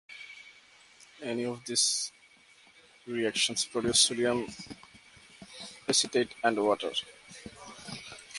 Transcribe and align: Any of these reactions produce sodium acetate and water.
Any 1.21 1.45
of 1.45 1.63
these 1.63 2.11
reactions 3.05 3.65
produce 3.65 3.99
sodium 3.99 4.47
acetate 5.87 6.33
and 6.43 6.57
water. 6.59 6.91